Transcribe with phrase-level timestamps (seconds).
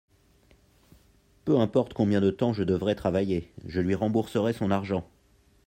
[1.45, 5.07] Peu importe combien de temps je devrai travailler, je lui rembourserai son argent.